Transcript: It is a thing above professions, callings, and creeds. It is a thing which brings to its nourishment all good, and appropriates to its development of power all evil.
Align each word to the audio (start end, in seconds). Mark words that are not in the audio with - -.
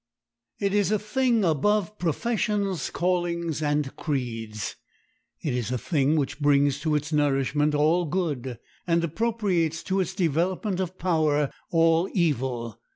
It 0.57 0.73
is 0.73 0.91
a 0.91 0.97
thing 0.97 1.43
above 1.45 1.99
professions, 1.99 2.89
callings, 2.89 3.61
and 3.61 3.95
creeds. 3.97 4.75
It 5.43 5.53
is 5.53 5.71
a 5.71 5.77
thing 5.77 6.15
which 6.15 6.39
brings 6.39 6.79
to 6.79 6.95
its 6.95 7.13
nourishment 7.13 7.75
all 7.75 8.05
good, 8.05 8.57
and 8.87 9.03
appropriates 9.03 9.83
to 9.83 9.99
its 9.99 10.15
development 10.15 10.79
of 10.79 10.97
power 10.97 11.51
all 11.69 12.09
evil. 12.15 12.79